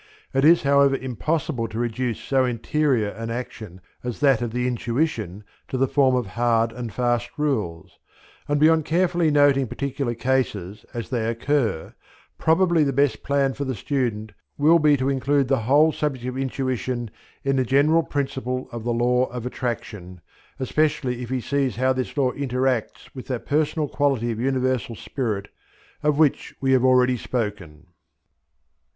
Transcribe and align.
It 0.33 0.43
is 0.43 0.63
however 0.63 0.95
impossible 0.95 1.67
to 1.67 1.77
reduce 1.77 2.19
so 2.19 2.43
interior 2.43 3.09
an 3.09 3.29
action 3.29 3.81
as 4.03 4.19
that 4.19 4.41
of 4.41 4.51
the 4.51 4.65
intuition 4.67 5.43
to 5.67 5.77
the 5.77 5.87
form 5.87 6.15
of 6.15 6.25
hard 6.25 6.71
and 6.71 6.91
fast 6.91 7.29
rules, 7.37 7.99
and 8.47 8.59
beyond 8.59 8.83
carefully 8.85 9.29
noting 9.29 9.67
particular 9.67 10.15
cases 10.15 10.87
as 10.95 11.09
they 11.11 11.29
occur, 11.29 11.93
probably 12.39 12.83
the 12.83 12.91
best 12.91 13.21
plan 13.21 13.53
for 13.53 13.63
the 13.63 13.75
student 13.75 14.31
will 14.57 14.79
be 14.79 14.97
to 14.97 15.07
include 15.07 15.47
the 15.47 15.59
whole 15.69 15.91
subject 15.91 16.25
of 16.25 16.35
intuition 16.35 17.11
in 17.43 17.57
the 17.57 17.63
general 17.63 18.01
principle 18.01 18.67
of 18.71 18.83
the 18.83 18.93
Law 18.93 19.25
of 19.27 19.45
Attraction, 19.45 20.19
especially 20.59 21.21
if 21.21 21.29
he 21.29 21.39
sees 21.39 21.75
how 21.75 21.93
this 21.93 22.17
law 22.17 22.31
interacts 22.31 23.13
with 23.13 23.27
that 23.27 23.45
personal 23.45 23.87
quality 23.87 24.31
of 24.31 24.39
universal 24.39 24.95
spirit 24.95 25.49
of 26.01 26.17
which 26.17 26.55
we 26.59 26.71
have 26.71 26.83
already 26.83 27.17
spoken. 27.17 27.85